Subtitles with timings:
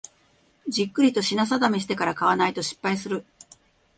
[0.67, 3.23] じっくりと品定めしてから買わないと失敗する